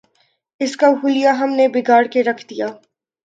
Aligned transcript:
اس 0.61 0.75
کا 0.77 0.87
حلیہ 1.03 1.29
ہم 1.39 1.49
نے 1.55 1.67
بگاڑ 1.67 2.03
کے 2.05 2.23
رکھ 2.23 2.45
دیا۔ 2.49 2.67